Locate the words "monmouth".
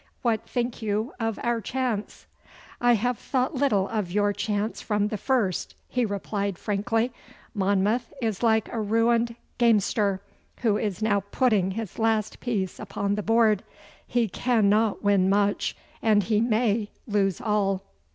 7.53-8.11